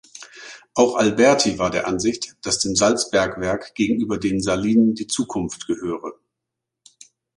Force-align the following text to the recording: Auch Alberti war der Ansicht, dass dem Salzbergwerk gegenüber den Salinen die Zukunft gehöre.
Auch 0.73 0.95
Alberti 0.95 1.59
war 1.59 1.69
der 1.69 1.85
Ansicht, 1.85 2.35
dass 2.41 2.57
dem 2.57 2.75
Salzbergwerk 2.75 3.75
gegenüber 3.75 4.17
den 4.17 4.41
Salinen 4.41 4.95
die 4.95 5.05
Zukunft 5.05 5.67
gehöre. 5.67 6.13